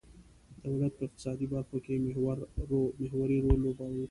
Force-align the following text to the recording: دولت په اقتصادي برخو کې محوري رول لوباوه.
دولت 0.65 0.91
په 0.97 1.03
اقتصادي 1.07 1.45
برخو 1.53 1.77
کې 1.85 1.93
محوري 3.01 3.37
رول 3.43 3.59
لوباوه. 3.63 3.99